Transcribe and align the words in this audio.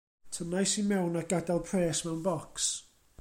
Tynnais 0.33 0.73
i 0.81 0.83
mewn 0.91 1.19
a 1.21 1.23
gadael 1.31 1.61
pres 1.69 1.99
mewn 2.05 2.25
bocs. 2.27 2.67